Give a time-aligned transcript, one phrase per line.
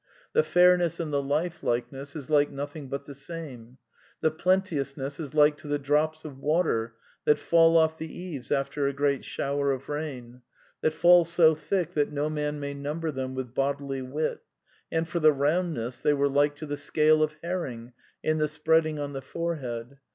[0.33, 3.77] The fairness and the lifelikeness is like nothing but the same;
[4.19, 8.87] the plenteousness is like to the drops of water that fall off the eaves after
[8.87, 10.41] a great shower of rain,
[10.81, 14.39] that fall so thick that no man may number them with bodily wit;
[14.91, 17.93] and for the roimdness, they were like to the scale of herring,
[18.23, 19.99] in the spreading on the forehead.